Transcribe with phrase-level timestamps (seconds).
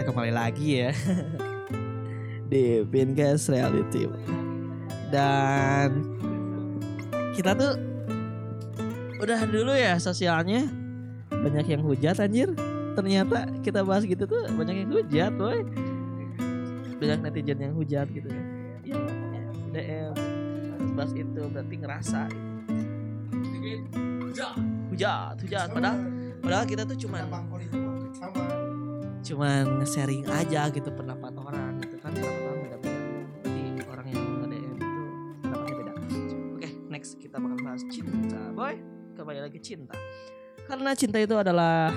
[0.00, 0.96] kita kembali lagi ya.
[2.50, 4.08] Di Pincast Reality.
[5.12, 6.08] Dan
[7.36, 7.76] kita tuh
[9.20, 10.64] udah dulu ya sosialnya.
[11.28, 12.48] Banyak yang hujat anjir.
[12.96, 15.68] Ternyata kita bahas gitu tuh banyak yang hujat boy
[17.00, 18.44] banyak netizen yang hujat gitu ya
[18.84, 19.00] Iya,
[19.72, 20.12] DM
[20.96, 22.28] bahas itu berarti ngerasa.
[24.28, 25.34] Hujat.
[25.40, 25.96] Hujat padahal
[26.44, 27.24] padahal kita tuh cuman
[29.30, 32.98] cuman nge-sharing aja gitu pendapat orang gitu kan pendapat orang beda-beda.
[33.46, 35.02] Berarti orang yang nge-DM itu
[35.38, 35.92] pendapatnya beda.
[36.58, 38.74] Oke next kita bakal bahas cinta boy.
[39.14, 39.94] Kembali lagi cinta.
[40.66, 41.94] Karena cinta itu adalah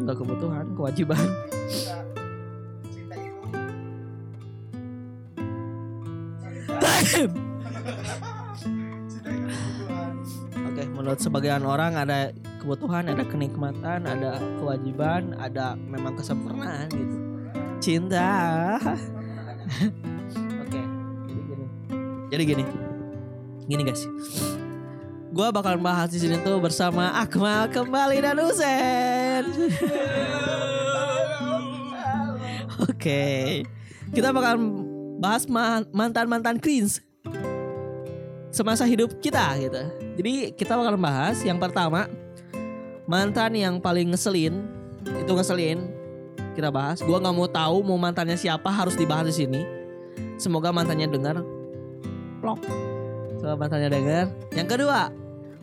[0.00, 1.20] enggak kebutuhan kewajiban.
[10.72, 17.16] Oke, menurut sebagian orang ada kebutuhan, ada kenikmatan, ada kewajiban, ada memang kesempurnaan gitu.
[17.82, 18.78] Cinta.
[20.62, 20.80] Oke,
[21.26, 21.66] jadi gini.
[22.30, 22.64] Jadi gini.
[23.66, 24.06] Gini guys.
[25.34, 29.42] Gua bakal bahas di sini tuh bersama Akmal kembali dan Usen.
[32.86, 33.64] Oke.
[34.12, 34.60] Kita bakal
[35.18, 37.00] bahas ma- mantan-mantan cringe
[38.52, 39.82] semasa hidup kita gitu.
[40.20, 42.04] Jadi kita bakal bahas yang pertama
[43.12, 44.64] mantan yang paling ngeselin
[45.04, 45.92] itu ngeselin
[46.56, 47.04] kita bahas.
[47.04, 49.60] Gua nggak mau tahu mau mantannya siapa harus dibahas di sini.
[50.40, 51.44] Semoga mantannya dengar.
[52.40, 52.64] Plok.
[53.36, 54.24] Semoga mantannya dengar.
[54.56, 55.12] Yang kedua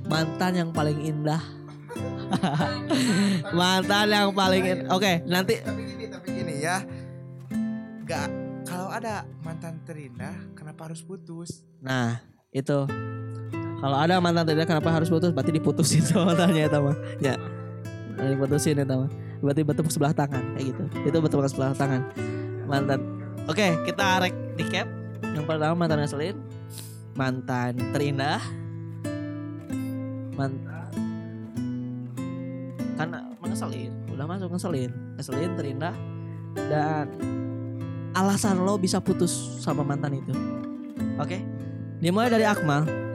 [0.06, 1.42] mantan yang paling indah.
[3.58, 6.78] mantan yang paling in- Oke, nanti tapi gini tapi gini ya
[8.06, 8.28] nggak
[8.70, 12.22] kalau ada mantan terindah kenapa harus putus Nah,
[12.54, 12.86] itu.
[13.80, 15.32] Kalau ada mantan tidak kenapa harus putus?
[15.32, 16.98] Berarti diputusin sama mantannya itu mah.
[17.24, 17.36] Ya.
[18.20, 19.10] Diputusin itu mah.
[19.40, 20.84] Berarti bertepuk sebelah tangan kayak gitu.
[21.08, 22.02] Itu bertepuk sebelah tangan.
[22.68, 23.00] Mantan.
[23.48, 24.88] Oke, kita rek recap.
[25.24, 26.36] Yang pertama mantan ngeselin.
[27.16, 28.44] Mantan terindah.
[30.36, 30.80] Mantan
[33.00, 33.16] kan
[33.48, 35.96] ngeselin, udah masuk ngeselin, ngeselin terindah
[36.68, 37.08] dan
[38.12, 39.32] alasan lo bisa putus
[39.64, 40.36] sama mantan itu.
[41.16, 41.40] Oke.
[42.04, 43.09] Dimulai dari Akmal.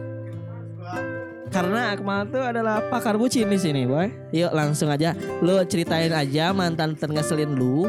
[1.52, 4.08] Karena Akmal tuh adalah pakar bucin di sini, boy.
[4.32, 5.12] Yuk langsung aja.
[5.44, 7.84] Lu ceritain aja mantan terngeselin lu.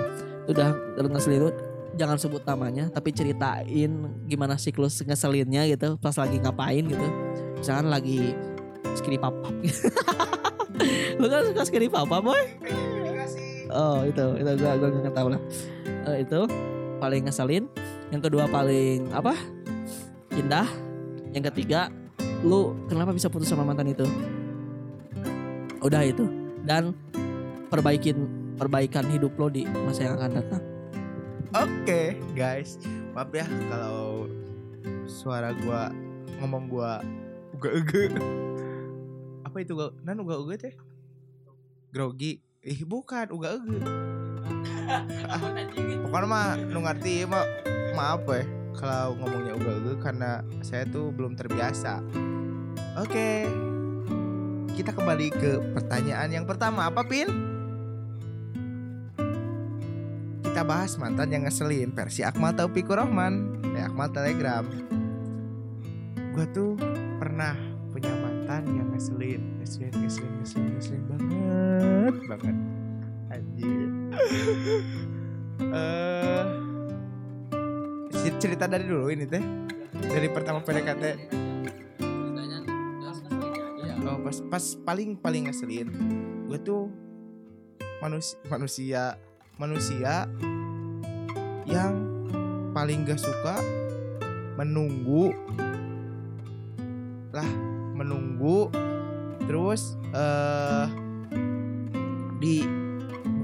[0.49, 1.51] Udah ngeselin lu.
[1.95, 3.91] Jangan sebut namanya, tapi ceritain
[4.27, 5.95] gimana siklus ngeselinnya gitu.
[5.95, 7.07] Pas lagi ngapain gitu.
[7.55, 8.35] Misalkan lagi
[8.99, 9.55] skiri papap.
[11.19, 12.43] lu kan suka skiri papap, boy?
[13.71, 15.41] Oh itu, itu gua gua nggak tahu lah.
[16.11, 16.39] Eh, itu
[16.99, 17.63] paling ngeselin.
[18.11, 19.33] Yang kedua paling apa?
[20.35, 20.67] Indah.
[21.31, 21.91] Yang ketiga,
[22.45, 24.05] lu kenapa bisa putus sama mantan itu?
[25.81, 26.29] Udah itu.
[26.61, 26.93] Dan
[27.73, 30.61] perbaikin perbaikan hidup lo di masa yang akan datang.
[31.57, 32.01] oke
[32.37, 32.77] guys.
[33.17, 34.29] Maaf ya kalau
[35.09, 35.89] suara gua
[36.37, 37.01] ngomong gua
[37.57, 38.01] uga uga
[39.47, 40.75] apa itu gak nan uga uga teh?
[41.89, 42.43] Grogi.
[42.61, 43.33] Ih bukan.
[43.33, 43.79] Uga uga
[46.05, 47.45] pokoknya mah nu ngerti mah
[47.97, 48.45] maaf ya
[48.77, 50.31] kalau ngomongnya uga uga karena
[50.61, 52.03] saya tuh belum terbiasa
[52.99, 53.29] oke.
[54.75, 56.91] Kita kembali ke pertanyaan yang pertama.
[56.91, 57.27] Apa pin?
[60.43, 63.63] Kita bahas mantan yang ngeselin versi Akmal Taufikur Rahman.
[63.63, 64.63] Dari Akmal Telegram.
[66.35, 66.75] Gue tuh
[67.19, 67.55] pernah
[67.95, 72.57] punya mantan yang ngeselin ngeselin ngeselin ngeselin ngeselin banget banget.
[73.31, 73.89] Anjir.
[78.11, 79.39] Cer- cerita dari dulu ini teh.
[79.95, 81.03] Dari pertama PDKT
[84.05, 85.89] oh, pas pas paling paling ngeselin
[86.45, 86.87] gue tuh
[87.99, 89.03] manusia manusia
[89.57, 90.29] manusia
[91.65, 91.93] yang
[92.75, 93.63] paling gak suka
[94.59, 95.31] menunggu.
[97.31, 97.47] Lah
[97.95, 98.71] menunggu
[99.45, 100.87] terus eh
[102.39, 102.63] di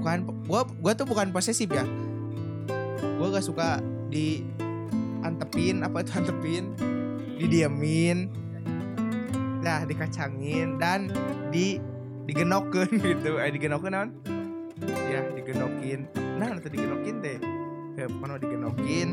[0.00, 1.84] bukan gua gua tuh bukan posesif ya.
[3.16, 4.44] Gua gak suka di
[5.24, 6.72] antepin apa itu antepin?
[7.40, 8.30] Didiamin
[9.62, 11.08] lah dikacangin dan
[11.54, 11.78] di
[12.26, 13.38] digenokin gitu.
[13.38, 14.10] Eh digenokin naon
[15.08, 16.10] ya digenokin.
[16.38, 17.38] Nah atau digenokin deh.
[17.96, 19.08] Ya mana digenokin?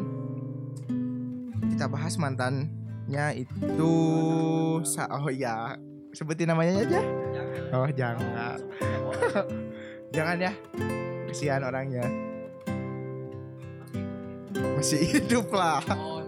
[1.69, 3.94] Kita bahas mantannya itu
[4.84, 5.78] sa oh ya
[6.12, 7.02] sebutin namanya aja.
[7.72, 8.57] Oh jangan.
[10.10, 10.54] Jangan ya.
[11.30, 12.02] Kesian orangnya.
[14.74, 15.86] Masih hidup lah.
[15.94, 16.25] Oh,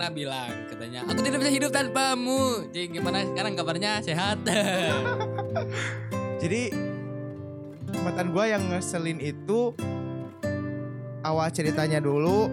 [0.00, 2.64] pernah bilang katanya, aku tidak bisa hidup tanpamu.
[2.72, 4.40] Jadi gimana sekarang kabarnya sehat?
[6.40, 6.72] jadi
[8.00, 9.76] mantan gue yang ngeselin itu
[11.20, 12.48] awal ceritanya dulu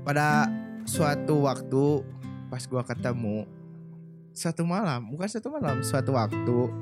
[0.00, 0.48] pada
[0.88, 2.00] suatu waktu
[2.48, 3.44] pas gua ketemu
[4.32, 6.72] suatu malam bukan suatu malam suatu waktu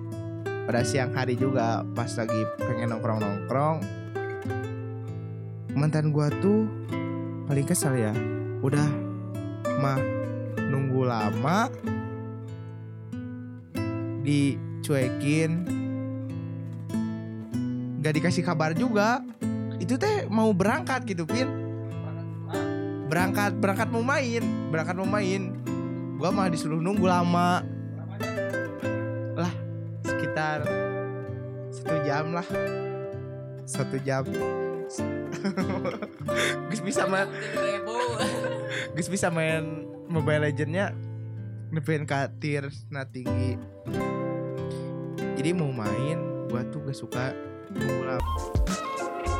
[0.70, 3.76] pada siang hari juga pas lagi pengen nongkrong nongkrong
[5.74, 6.68] mantan gua tuh
[7.44, 8.12] paling kesal ya.
[8.60, 8.88] Udah
[9.80, 10.00] mah
[10.58, 11.68] nunggu lama.
[14.24, 15.68] Dicuekin.
[18.00, 19.20] Gak dikasih kabar juga.
[19.80, 21.64] Itu teh mau berangkat gitu pin
[23.14, 24.42] berangkat berangkat mau main.
[24.74, 25.54] Berangkat mau main.
[26.18, 27.62] Gua malah disuruh nunggu lama.
[29.38, 29.52] Lah
[30.02, 30.66] sekitar
[31.70, 32.48] satu jam lah.
[33.64, 34.26] Satu jam
[36.70, 37.28] Gus bisa main
[38.96, 40.92] Gus bisa main Mobile Legendnya
[41.74, 43.58] nepen katir nah tinggi.
[45.34, 47.26] Jadi mau main gua tuh gak suka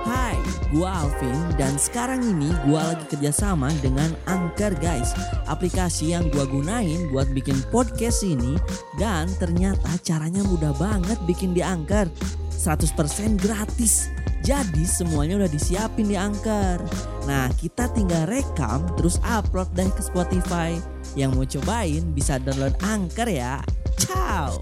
[0.04, 0.36] Hai,
[0.74, 5.14] gua Alvin dan sekarang ini gua lagi kerjasama dengan Anchor guys.
[5.48, 8.58] Aplikasi yang gua gunain buat bikin podcast ini
[9.00, 12.10] Dan ternyata caranya mudah banget bikin di Anchor.
[12.52, 14.13] 100% gratis
[14.44, 16.76] Jadi semuanya udah disiapin di Anchor.
[17.24, 20.76] Nah kita tinggal rekam terus upload deh ke Spotify.
[21.16, 23.64] Yang mau cobain bisa download Anchor ya.
[23.96, 24.60] Ciao!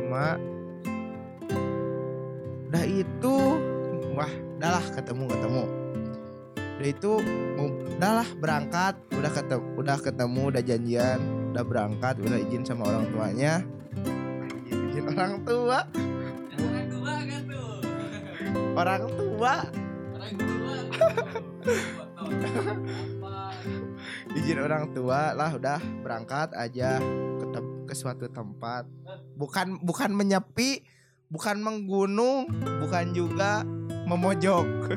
[0.00, 0.40] Sama
[2.72, 3.36] udah itu.
[4.16, 5.64] Wah udah lah ketemu ketemu.
[6.56, 7.12] Udah itu
[7.52, 8.94] mau udah lah berangkat.
[9.12, 11.20] Udah ketemu udah ketemu udah janjian.
[11.52, 13.60] Udah berangkat udah izin sama orang tuanya
[15.18, 15.78] izin, izin orang tua
[18.78, 19.54] orang tua.
[24.38, 27.02] Izin orang tua lah udah berangkat aja
[27.42, 27.46] ke,
[27.90, 28.86] ke suatu tempat.
[29.34, 30.86] Bukan bukan menyepi
[31.26, 32.46] bukan menggunung
[32.78, 33.66] bukan juga
[34.06, 34.66] memojok.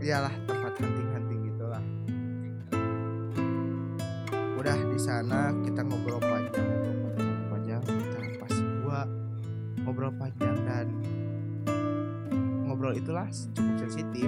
[0.00, 1.84] Iyalah tempat hunting-hunting gitulah.
[4.56, 6.29] Udah di sana kita ngobrol
[10.10, 10.86] ngobrol panjang dan
[12.66, 14.26] ngobrol itulah cukup sensitif.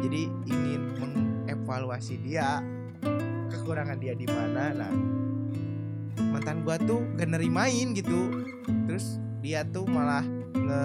[0.00, 2.64] Jadi ingin mengevaluasi dia
[3.52, 4.72] kekurangan dia di mana.
[4.72, 4.92] Nah
[6.32, 8.32] mantan gua tuh gak nerimain gitu.
[8.88, 10.24] Terus dia tuh malah
[10.56, 10.84] nge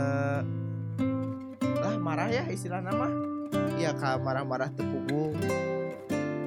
[1.80, 3.08] lah marah ya istilah nama.
[3.80, 5.38] Ya kak marah-marah tepunggung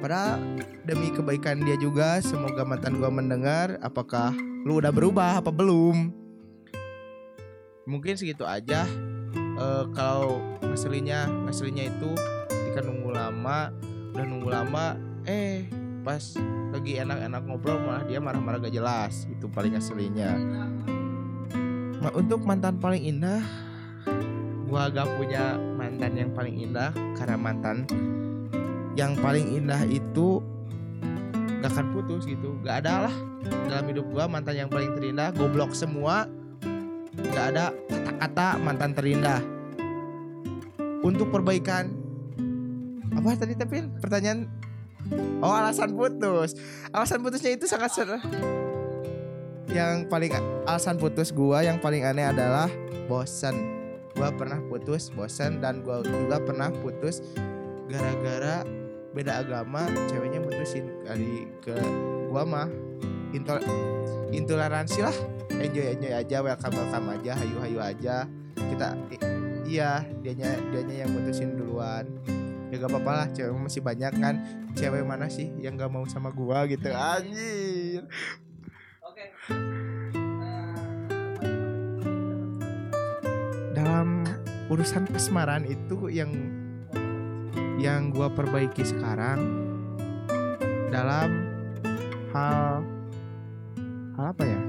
[0.01, 0.41] padahal
[0.83, 4.33] demi kebaikan dia juga semoga mantan gua mendengar apakah
[4.65, 6.20] lu udah berubah apa belum
[7.85, 8.85] mungkin segitu aja.
[9.35, 12.11] Eh, kalau ngeselinnya ngeselinnya itu
[12.49, 13.69] ketika nunggu lama
[14.11, 14.85] udah nunggu lama
[15.23, 15.69] eh
[16.01, 16.35] pas
[16.73, 20.33] lagi enak-enak ngobrol malah dia marah-marah gak jelas itu paling ngeselinnya.
[22.01, 23.43] Ma- untuk mantan paling indah
[24.65, 26.89] gua gak punya mantan yang paling indah
[27.19, 27.85] karena mantan
[28.97, 30.41] yang paling indah itu
[31.61, 32.57] gak akan putus gitu.
[32.65, 33.15] Gak ada lah
[33.69, 36.25] dalam hidup gua mantan yang paling terindah goblok semua
[37.15, 39.41] gak ada kata-kata mantan terindah.
[41.01, 41.89] Untuk perbaikan
[43.11, 44.47] apa tadi tapi pertanyaan?
[45.41, 46.55] Oh alasan putus.
[46.93, 48.09] Alasan putusnya itu sangat ser
[49.71, 50.31] yang paling
[50.67, 52.67] alasan putus gua yang paling aneh adalah
[53.07, 53.55] bosan
[54.19, 57.23] gua pernah putus bosan dan gua juga pernah putus
[57.87, 58.67] gara-gara
[59.15, 61.75] beda agama ceweknya mutusin kali ke
[62.27, 62.67] gua mah
[63.31, 63.59] intol
[64.31, 65.15] intoleransi lah.
[65.61, 68.15] Enjoy enjoy aja welcome welcome aja hayu hayu aja.
[68.55, 68.95] Kita
[69.67, 72.07] iya dianya dianya yang mutusin duluan.
[72.71, 74.35] Ya gak apa-apa lah cewek masih banyak kan.
[74.79, 76.87] Cewek mana sih yang gak mau sama gua gitu?
[76.87, 78.07] Anjir.
[83.75, 84.23] Dalam
[84.71, 86.31] urusan kesemaran itu yang
[87.75, 89.67] yang gua perbaiki sekarang
[90.87, 91.51] dalam
[92.31, 92.87] hal
[94.29, 94.59] apa ya?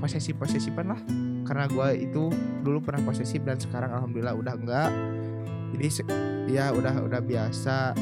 [0.00, 1.00] Posesif posesifan lah.
[1.44, 2.32] Karena gua itu
[2.64, 4.90] dulu pernah posesif dan sekarang alhamdulillah udah enggak.
[5.76, 5.86] Jadi
[6.48, 7.92] ya udah udah biasa.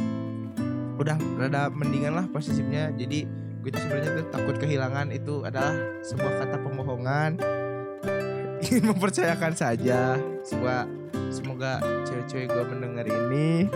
[1.00, 2.92] Udah rada mendingan lah posesifnya.
[2.94, 3.24] Jadi
[3.60, 5.12] gue itu sebenarnya tuh takut kehilangan.
[5.12, 5.74] Itu adalah
[6.04, 7.30] sebuah kata pembohongan.
[8.64, 10.20] Ingin mempercayakan saja.
[10.44, 10.84] Semoga
[11.32, 13.68] semoga cewek-cewek gue mendengar ini.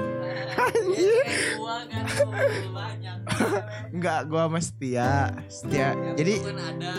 [0.54, 1.24] Anjir
[3.90, 5.10] enggak gue sama setia
[5.46, 6.34] setia jadi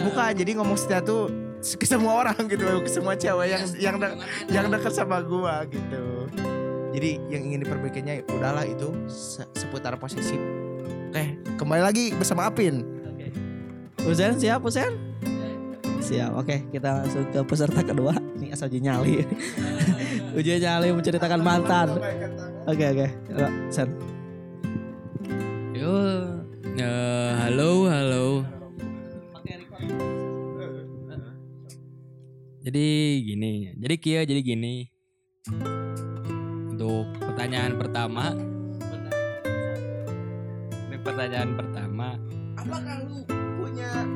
[0.02, 4.18] bukan jadi ngomong setia tuh ke semua orang gitu ke semua cewek yang yang de-
[4.48, 6.30] yang dekat sama gua gitu
[6.92, 10.38] jadi yang ingin diperbaikinya udahlah itu se- seputar posesif
[11.10, 11.26] Oke,
[11.56, 12.84] kembali lagi bersama Apin.
[14.04, 15.00] Husen siap Husen?
[15.98, 16.36] Siap.
[16.36, 18.12] Oke, kita langsung ke peserta kedua.
[18.36, 19.24] Ini asal uji nyali.
[20.38, 21.96] uji nyali menceritakan mantan.
[22.68, 23.08] Oke oke.
[23.32, 23.90] Yuk, Sen.
[25.72, 26.15] Yo,
[32.66, 34.90] Jadi gini, jadi kia, jadi gini.
[36.74, 38.34] Untuk pertanyaan pertama,
[40.90, 42.18] ini pertanyaan pertama.
[42.58, 44.10] Apakah lu punya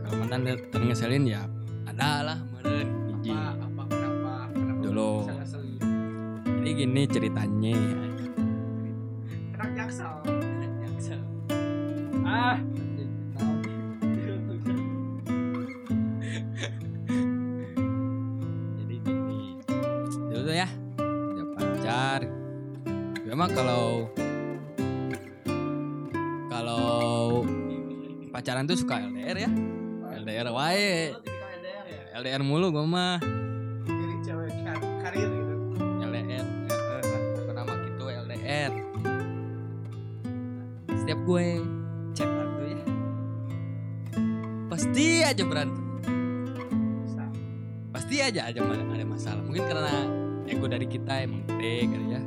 [0.00, 0.40] Kalau mantan
[0.72, 1.44] terngeselin ya
[1.92, 3.36] ada lah meren hiji.
[3.36, 5.12] apa kenapa kenapa Dulu.
[6.40, 7.76] Jadi gini ceritanya.
[7.76, 8.01] Anak
[28.62, 29.50] pacaran tuh suka LDR ya.
[30.22, 31.10] LDR wae.
[32.14, 33.18] LDR mulu gue mah.
[33.82, 35.54] Jadi cewek kar- karir gitu.
[36.06, 36.46] LDR
[37.42, 38.72] apa nama gitu LDR
[40.92, 41.46] setiap gue
[42.14, 42.82] chatan tuh ya
[44.70, 45.82] pasti aja berantem.
[47.90, 49.42] Pasti aja aja ma- ada masalah.
[49.42, 49.94] Mungkin karena
[50.46, 52.20] ego dari kita emang gede kali ya.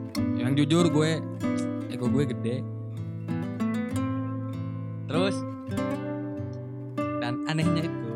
[0.44, 1.12] Yang jujur gue
[1.90, 2.56] ego gue gede.
[5.08, 5.55] Terus
[7.56, 8.16] anehnya itu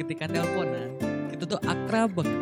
[0.00, 0.96] ketika teleponan
[1.28, 2.40] itu tuh akrab banget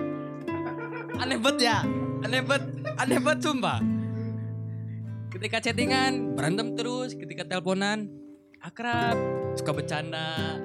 [1.19, 1.83] aneh banget ya
[2.23, 2.65] aneh banget
[3.03, 3.83] aneh banget sumpah.
[5.35, 8.07] Ketika chattingan berantem terus ketika teleponan
[8.63, 9.19] akrab
[9.59, 10.63] suka bercanda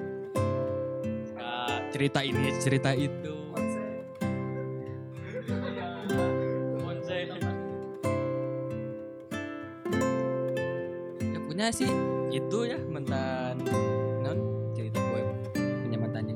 [1.26, 3.34] suka cerita ini cerita itu.
[11.18, 11.90] Ya punya sih
[12.30, 13.62] itu ya mantan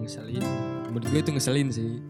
[0.08, 0.40] ngeselin.
[0.88, 2.00] Menurut gue itu ngeselin sih.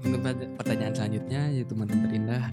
[0.00, 2.48] Untuk pert- pertanyaan selanjutnya yaitu mantan terindah.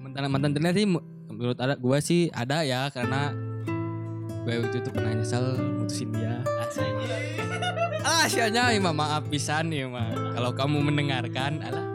[0.00, 0.88] Mantan mantan terindah sih
[1.28, 3.36] menurut ada gue sih ada ya karena
[4.48, 6.40] gue waktu itu pernah nyesal mutusin dia.
[8.02, 11.91] Ah sianya ima maaf pisan ya mah kalau kamu mendengarkan alah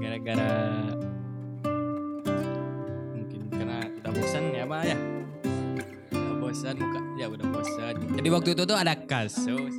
[0.00, 0.52] gara-gara
[3.12, 4.96] mungkin karena udah bosan ya apa ya?
[6.12, 7.94] Udah bosan muka ya udah bosan.
[8.14, 9.74] Jadi waktu itu tuh ada kasus.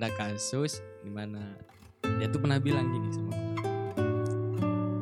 [0.00, 1.56] Ada kasus di mana
[2.20, 3.48] dia tuh pernah bilang gini sama gue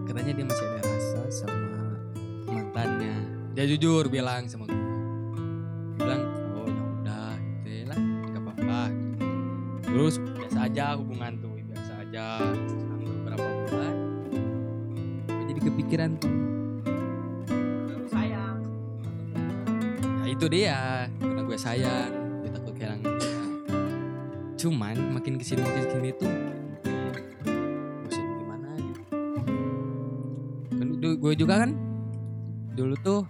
[0.07, 1.83] katanya dia masih ada rasa sama
[2.51, 3.15] mantannya.
[3.55, 4.75] Dia jujur bilang sama gue
[5.99, 6.23] dia bilang
[6.55, 8.83] oh ya udah gitu ya lah nggak apa-apa.
[9.87, 10.15] Terus
[10.59, 12.27] biasa aja hubungan tuh biasa aja
[12.67, 13.95] selang beberapa bulan.
[15.31, 16.35] Gue jadi kepikiran tuh.
[18.11, 18.59] Sayang.
[20.27, 22.11] ya itu dia karena gue sayang
[22.43, 23.39] gue takut kehilangan dia.
[24.59, 26.33] Cuman makin ke sini makin ke sini tuh
[28.03, 29.03] bosan gimana gitu.
[30.75, 31.71] Kan gue juga kan
[32.75, 33.21] dulu tuh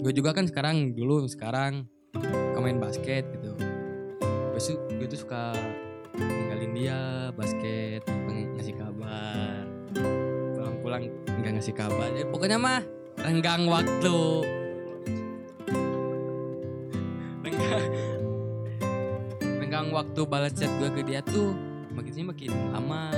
[0.00, 1.84] gue juga kan sekarang dulu sekarang
[2.56, 3.52] main basket gitu.
[4.96, 5.52] Gue tuh suka
[6.18, 8.02] ninggalin dia basket
[8.56, 9.62] ngasih kabar.
[10.56, 12.10] Pulang-pulang nggak ngasih kabar.
[12.16, 12.82] Ya, pokoknya mah
[13.22, 14.18] renggang waktu.
[17.46, 17.90] Renggang.
[19.38, 21.54] Renggang waktu balas chat gue ke dia tuh
[21.94, 23.12] makin sini makin lama.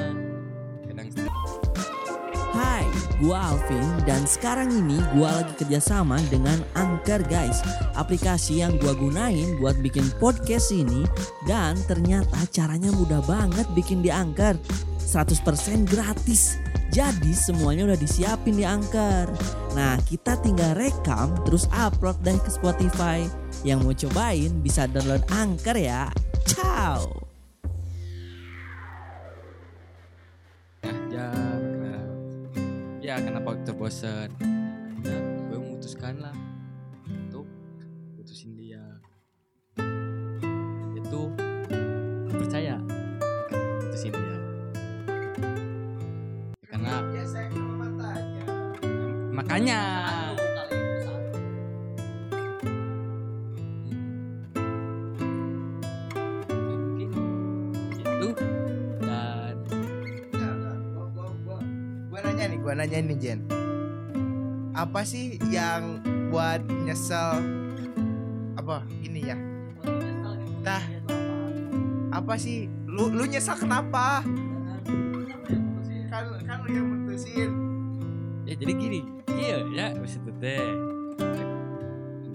[0.84, 1.08] Kadang
[2.58, 2.82] Hai,
[3.22, 7.62] gua Alvin dan sekarang ini gua lagi kerjasama dengan Anchor guys.
[7.94, 11.06] Aplikasi yang gua gunain buat bikin podcast ini
[11.46, 14.58] Dan ternyata caranya mudah banget bikin di Anchor.
[14.98, 16.58] 100% gratis.
[16.90, 19.30] Jadi semuanya udah disiapin di Anchor.
[19.78, 23.22] Nah kita tinggal rekam terus upload deh ke Spotify.
[23.62, 26.10] Yang mau cobain bisa download Anchor ya.
[26.42, 27.17] Ciao
[33.08, 34.28] ya kenapa kita bosen?
[34.36, 35.16] Akhirnya
[35.48, 36.36] gue memutuskan lah
[37.08, 37.48] untuk
[38.20, 38.84] putusin dia.
[40.92, 41.32] Itu
[42.28, 42.76] percaya
[43.48, 44.36] akan putusin dia.
[46.60, 47.24] Ya, karena ya,
[49.32, 49.80] makanya.
[62.18, 63.38] Gua nanya nih, gua nanya nih Jen.
[64.74, 66.02] Apa sih yang
[66.34, 67.38] buat nyesel
[68.58, 69.38] apa ini ya?
[70.66, 70.82] Tah.
[72.10, 74.26] Apa sih lu lu nyesel kenapa?
[76.10, 77.54] Kan kan lu yang mutusin.
[78.50, 79.00] ya jadi gini
[79.38, 80.72] iya ya maksud teh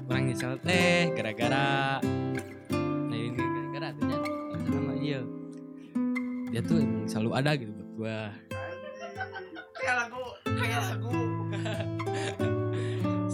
[0.07, 1.99] orang nyesel teh gara-gara
[2.71, 4.17] nah ini gara-gara artinya
[4.61, 5.19] sama iya
[6.53, 8.19] dia tuh selalu ada gitu buat gua
[9.93, 10.25] Kayak lagu
[10.57, 11.13] kayak lagu.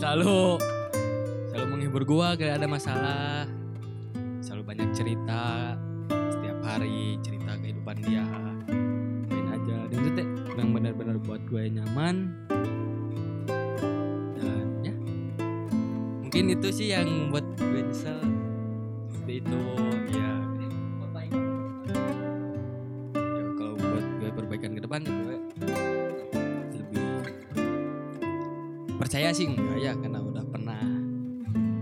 [0.04, 0.60] selalu
[1.48, 3.48] selalu menghibur gua kalau ada masalah.
[4.44, 5.80] Selalu banyak cerita
[6.12, 8.28] setiap hari cerita kehidupan dia.
[9.32, 9.88] Main aja.
[9.88, 10.28] Dan itu teh
[10.60, 12.36] yang benar-benar buat gue nyaman.
[14.36, 14.96] Dan ya
[16.28, 18.20] mungkin itu sih yang buat gue nyesel.
[19.08, 19.64] Seperti itu
[20.12, 20.39] ya
[29.30, 30.82] percaya sih enggak ya karena udah pernah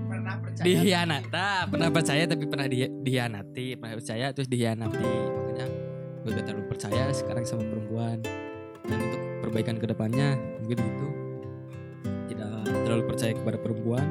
[0.08, 0.66] Pernah percaya.
[0.68, 5.14] dihianat ah, pernah percaya tapi pernah di, dihianati pernah percaya terus dihianati.
[5.32, 5.68] Makanya
[6.28, 8.20] gue udah terlalu percaya sekarang sama perempuan.
[8.84, 11.08] Dan untuk perbaikan ke depannya mungkin gitu.
[12.36, 12.52] Tidak
[12.84, 14.08] terlalu percaya kepada perempuan.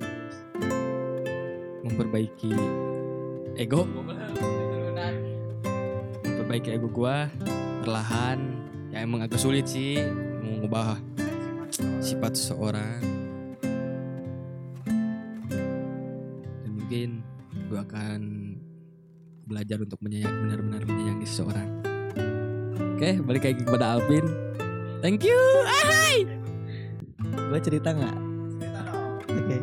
[0.00, 0.36] Terus
[1.84, 2.56] memperbaiki
[3.60, 3.84] ego.
[6.24, 7.28] Memperbaiki ego gua
[7.84, 8.40] perlahan.
[8.96, 10.00] Ya emang agak sulit sih
[10.40, 10.96] mengubah
[12.02, 13.02] sifat seseorang
[16.64, 17.08] dan mungkin
[17.70, 18.20] gue akan
[19.46, 21.68] belajar untuk menyayang benar-benar menyayangi seseorang
[22.98, 24.26] oke balik lagi kepada Alvin
[25.02, 25.38] thank you
[27.50, 28.16] Gue cerita nggak?
[28.62, 29.18] Cerita dong.
[29.26, 29.58] Oke.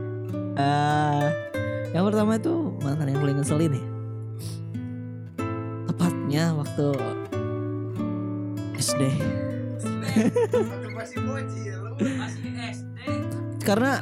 [0.59, 1.27] Eh,
[1.95, 3.85] yang pertama itu mantan yang paling ngeselin ya.
[5.87, 6.87] Tepatnya waktu
[8.75, 9.01] SD.
[10.51, 11.86] Waktu masih bocil
[13.65, 13.93] Karena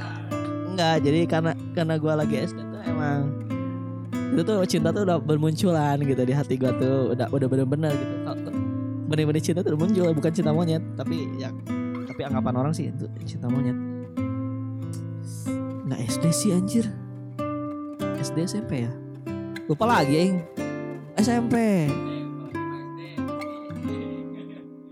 [0.75, 3.19] enggak, jadi karena karena gue lagi SD tuh emang
[4.35, 8.51] itu tuh cinta tuh udah bermunculan gitu di hati gue tuh udah udah bener-bener gitu.
[9.07, 11.49] Bener-bener cinta tuh udah muncul bukan cinta monyet tapi ya
[12.05, 13.77] tapi anggapan orang sih itu cinta monyet.
[15.87, 16.85] Nggak SD sih anjir.
[18.19, 18.91] SD SMP ya.
[19.65, 20.43] Lupa lagi yang
[21.15, 21.87] SMP.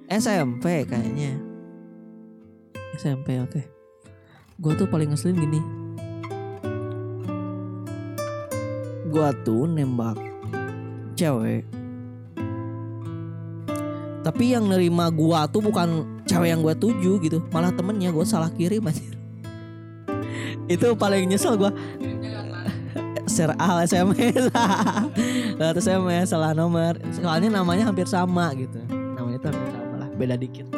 [0.07, 1.52] SMP kayaknya.
[2.97, 3.61] SMP oke.
[4.61, 5.59] Gua tuh paling ngeselin gini.
[9.09, 10.17] Gua tuh nembak
[11.17, 11.65] cewek.
[14.23, 18.49] Tapi yang nerima gua tuh bukan cewek yang gua tuju gitu, malah temennya gua salah
[18.53, 19.03] kirim aja.
[20.65, 21.75] Itu paling nyesel gua.
[23.29, 24.49] Share al SMS.
[25.57, 26.97] Lewat SMS salah nomor.
[27.13, 28.77] Soalnya namanya hampir sama gitu.
[28.89, 30.72] Namanya tuh hampir sama lah, beda dikit.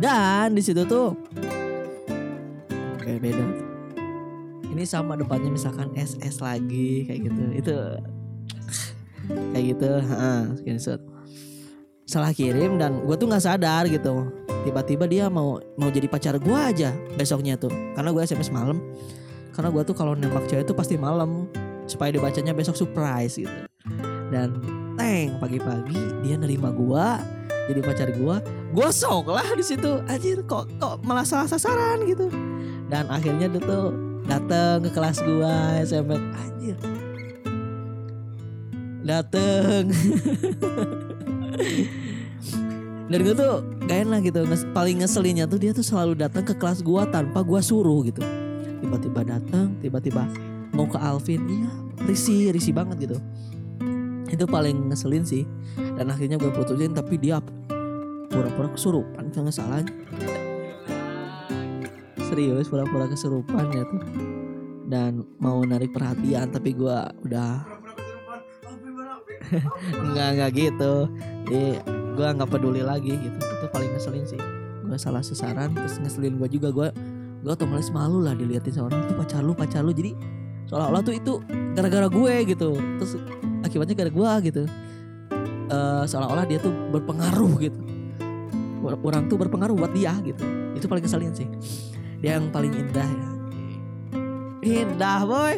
[0.00, 1.12] Dan di situ tuh
[3.04, 3.46] kayak beda.
[4.72, 7.42] Ini sama depannya misalkan SS lagi kayak gitu.
[7.52, 7.76] Itu
[9.52, 11.00] kayak gitu, heeh, screenshot.
[12.08, 14.32] Salah kirim dan gue tuh nggak sadar gitu.
[14.64, 17.70] Tiba-tiba dia mau mau jadi pacar gue aja besoknya tuh.
[17.92, 18.80] Karena gue SMS malam.
[19.52, 21.44] Karena gue tuh kalau nembak cewek tuh pasti malam
[21.90, 23.52] supaya dibacanya besok surprise gitu.
[24.30, 24.62] Dan
[24.94, 27.18] teng pagi-pagi dia nerima gua
[27.66, 28.38] jadi pacar gua
[28.70, 30.02] gosok lah di situ.
[30.06, 32.30] Anjir kok kok malah salah sasaran gitu.
[32.90, 33.94] Dan akhirnya dia tuh
[34.26, 36.76] dateng ke kelas gua SMP anjir.
[39.06, 39.90] Dateng.
[43.10, 44.46] Dan gue tuh gak enak gitu.
[44.70, 48.22] Paling ngeselinnya tuh dia tuh selalu datang ke kelas gua tanpa gua suruh gitu.
[48.80, 50.30] Tiba-tiba datang tiba-tiba
[50.70, 51.42] mau ke Alvin.
[51.42, 51.70] Iya
[52.06, 53.16] risih risih banget gitu.
[54.30, 55.44] Itu paling ngeselin sih.
[55.76, 57.42] Dan akhirnya gue putusin tapi dia
[58.30, 59.82] pura-pura kesurupan kalau nggak salah.
[62.30, 64.02] Serius pura-pura kesurupan ya tuh.
[64.86, 67.66] Dan mau narik perhatian tapi gue udah
[70.14, 71.10] nggak nggak gitu.
[71.50, 71.82] Jadi
[72.14, 73.38] gue nggak peduli lagi gitu.
[73.38, 74.40] Itu paling ngeselin sih.
[74.86, 76.70] Gue salah sasaran terus ngeselin gue juga.
[76.70, 76.88] Gue
[77.42, 79.90] gue otomatis malu lah diliatin sama orang itu pacar lu pacar lu.
[79.90, 80.14] Jadi
[80.70, 81.32] seolah-olah tuh itu
[81.74, 82.78] gara-gara gue gitu.
[82.78, 83.12] Terus
[83.66, 84.62] akibatnya gara gue gitu.
[85.70, 87.99] Eh seolah-olah dia tuh berpengaruh gitu
[88.80, 90.44] orang tuh berpengaruh buat dia gitu
[90.76, 91.48] itu paling ngeselin sih
[92.20, 93.28] dia yang paling indah ya
[94.60, 95.56] indah boy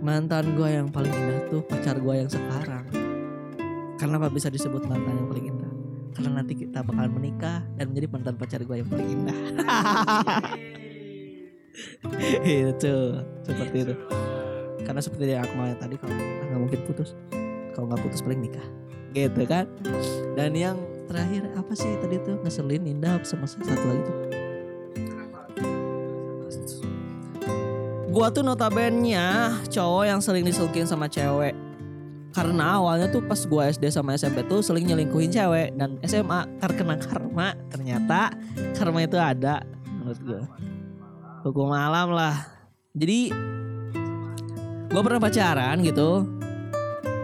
[0.00, 2.84] mantan gue yang paling indah tuh pacar gue yang sekarang
[3.96, 5.66] kenapa bisa disebut mantan yang paling indah
[6.16, 9.36] karena nanti kita bakalan menikah dan menjadi mantan pacar gue yang paling indah.
[12.64, 12.94] itu
[13.44, 13.94] seperti itu.
[14.80, 17.12] Karena seperti yang aku mau tadi kalau nggak mungkin putus.
[17.76, 18.64] Kalau nggak putus paling nikah.
[19.12, 19.68] Gitu kan.
[20.40, 22.36] Dan yang terakhir apa sih tadi tuh?
[22.42, 24.18] Ngeselin indah sama satu lagi tuh.
[28.10, 29.12] Gua tuh notabene
[29.68, 31.52] cowok yang sering diselingkuhin sama cewek.
[32.32, 37.00] Karena awalnya tuh pas gua SD sama SMP tuh sering nyelingkuhin cewek dan SMA terkena
[37.00, 38.32] karma ternyata
[38.76, 40.42] karma itu ada menurut gua.
[41.44, 42.44] Hukum malam lah.
[42.96, 43.32] Jadi
[44.92, 46.24] gua pernah pacaran gitu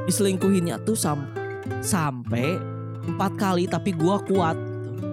[0.09, 1.25] diselingkuhinnya tuh sam
[1.81, 2.72] sampai
[3.07, 4.57] empat kali tapi gua kuat.
[4.59, 5.07] Gitu.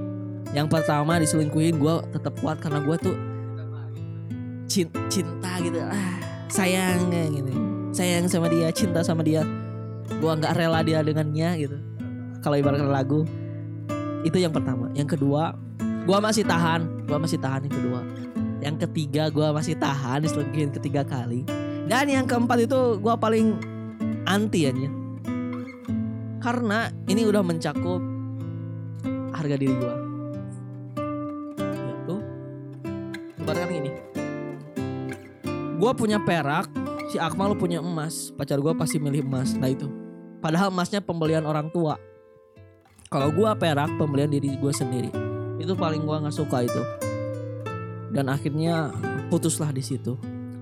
[0.50, 3.14] yang pertama diselingkuhin gua tetap kuat karena gua tuh
[4.70, 5.78] cin- cinta gitu.
[5.82, 7.54] Ah sayang kayak gini
[7.94, 9.46] sayang sama dia cinta sama dia.
[10.20, 11.78] Gua nggak rela dia dengannya gitu.
[12.42, 13.26] Kalau ibaratkan lagu
[14.26, 14.90] itu yang pertama.
[14.98, 15.54] Yang kedua
[16.10, 17.06] gua masih tahan.
[17.06, 18.02] Gua masih tahan yang kedua.
[18.60, 21.46] Yang ketiga gua masih tahan diselingkuhin ketiga kali.
[21.90, 23.58] Dan yang keempat itu gua paling
[24.26, 24.74] anti ya
[26.40, 28.00] karena ini udah mencakup
[29.36, 29.96] harga diri gua.
[31.68, 32.16] Yaitu
[33.40, 33.92] ibaratkan gini.
[35.80, 36.68] Gua punya perak
[37.12, 39.56] si Akmal punya emas pacar gua pasti milih emas.
[39.56, 39.88] Nah itu.
[40.40, 42.00] Padahal emasnya pembelian orang tua.
[43.12, 45.12] Kalau gua perak pembelian diri gua sendiri.
[45.60, 46.84] Itu paling gua nggak suka itu.
[48.16, 48.96] Dan akhirnya
[49.28, 50.16] putuslah di situ.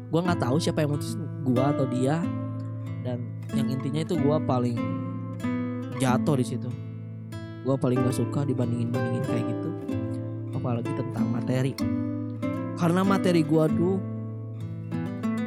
[0.10, 1.14] Gua nggak tahu siapa yang putus
[1.46, 2.18] gua atau dia.
[3.06, 5.07] Dan yang intinya itu gua paling
[5.98, 6.70] jatuh di situ.
[7.66, 9.70] Gua paling gak suka dibandingin bandingin kayak gitu.
[10.56, 11.74] Apalagi tentang materi.
[12.78, 13.98] Karena materi gua tuh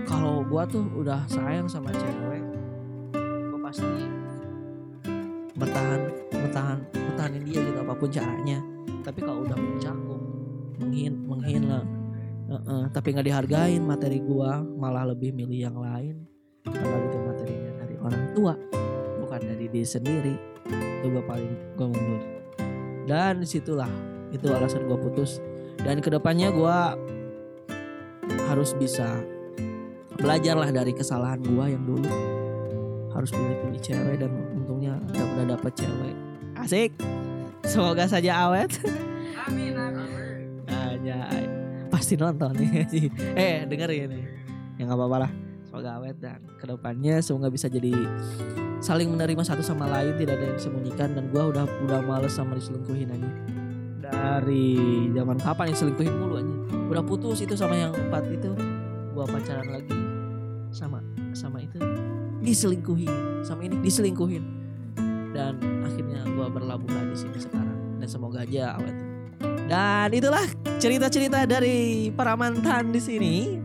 [0.04, 2.42] kalau gua tuh udah sayang sama cewek
[3.54, 4.02] gua pasti
[5.54, 6.00] bertahan
[6.34, 8.58] bertahan bertahanin dia gitu apa pun caranya.
[9.00, 10.20] Tapi kalau udah mencakup
[10.82, 11.86] menghin menghina
[12.50, 16.26] Heeh, tapi nggak dihargain materi gua malah lebih milih yang lain.
[16.66, 18.54] Karena itu materinya dari orang tua
[19.40, 20.34] bukan dari diri sendiri
[20.68, 22.20] itu gua paling gua mundur
[23.08, 23.88] dan di situlah
[24.28, 25.40] itu alasan gua putus
[25.80, 26.92] dan ke depannya gua
[28.52, 29.24] harus bisa
[30.20, 32.04] belajarlah dari kesalahan gua yang dulu
[33.16, 36.14] harus pilih-pilih cewek dan untungnya udah, udah dapet cewek
[36.60, 36.90] asik
[37.64, 38.76] semoga saja awet
[39.40, 40.68] Amin amin.
[40.68, 41.48] Anjay.
[41.88, 42.86] Pasti nonton nih.
[43.34, 44.24] eh dengerin nih.
[44.78, 45.32] Ya nggak apa-apa lah.
[45.66, 47.90] Semoga awet dan ke depannya semoga bisa jadi
[48.80, 52.56] saling menerima satu sama lain tidak ada yang disembunyikan dan gua udah udah males sama
[52.56, 53.30] diselingkuhin aja.
[54.10, 54.68] Dari
[55.14, 56.54] zaman kapan diselingkuhin mulu aja.
[56.90, 58.50] Udah putus itu sama yang empat itu.
[59.14, 59.94] Gua pacaran lagi
[60.70, 61.02] sama
[61.34, 61.78] sama itu
[62.40, 64.44] diselingkuhin sama ini diselingkuhin
[65.34, 68.96] dan akhirnya gua berlabuhlah di sini sekarang dan semoga aja awet
[69.70, 70.42] dan itulah
[70.82, 73.59] cerita-cerita dari para mantan di sini.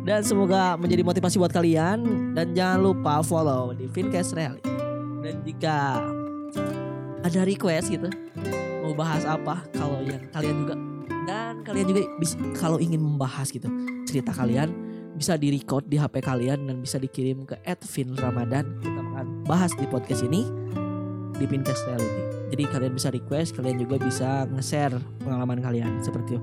[0.00, 4.64] Dan semoga menjadi motivasi buat kalian dan jangan lupa follow di Fincast Rally.
[5.20, 6.00] Dan jika
[7.20, 8.08] ada request gitu
[8.80, 10.74] mau bahas apa kalau yang kalian juga
[11.28, 13.68] dan kalian juga bisa kalau ingin membahas gitu
[14.08, 14.72] cerita kalian
[15.14, 17.60] bisa di record di HP kalian dan bisa dikirim ke
[17.92, 20.48] @vin Ramadan kita akan bahas di podcast ini
[21.40, 22.22] di Pincast Reality.
[22.52, 24.92] Jadi kalian bisa request, kalian juga bisa nge-share
[25.24, 26.42] pengalaman kalian seperti itu.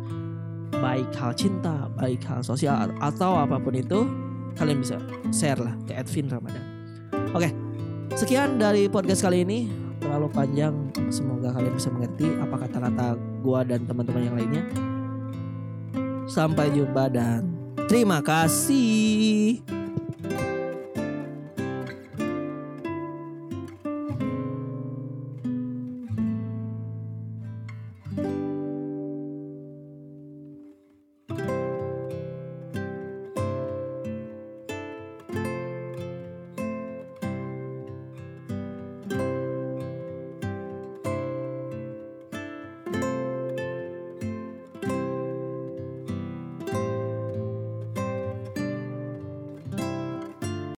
[0.77, 4.05] Baik hal cinta, baik hal sosial atau apa pun itu,
[4.57, 4.97] kalian bisa
[5.33, 6.63] share lah ke Edvin Ramadan.
[7.33, 7.49] Oke,
[8.13, 9.69] sekian dari podcast kali ini.
[9.97, 10.73] Terlalu panjang,
[11.11, 14.63] semoga kalian bisa mengerti apa kata-kata gua dan teman-teman yang lainnya.
[16.29, 17.43] Sampai jumpa dan
[17.89, 19.76] terima kasih.